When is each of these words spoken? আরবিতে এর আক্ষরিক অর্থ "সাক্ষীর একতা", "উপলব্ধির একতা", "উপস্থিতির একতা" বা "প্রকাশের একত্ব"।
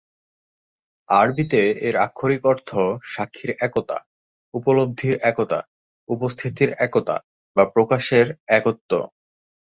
আরবিতে 1.09 1.61
এর 1.87 1.95
আক্ষরিক 1.97 2.43
অর্থ 2.45 2.69
"সাক্ষীর 3.05 3.51
একতা", 3.59 3.97
"উপলব্ধির 4.53 5.15
একতা", 5.21 5.59
"উপস্থিতির 6.09 6.69
একতা" 6.77 7.15
বা 7.57 7.63
"প্রকাশের 7.65 8.27
একত্ব"। 8.49 8.91